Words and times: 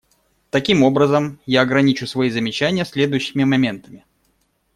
Таким 0.49 0.81
образом, 0.81 1.37
я 1.45 1.61
ограничу 1.61 2.07
свои 2.07 2.31
замечания 2.31 2.85
следующими 2.85 3.43
моментами. 3.43 4.03